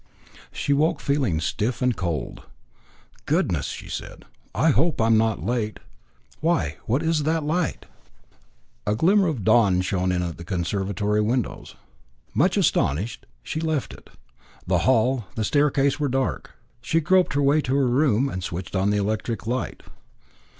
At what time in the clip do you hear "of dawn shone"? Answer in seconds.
9.27-10.11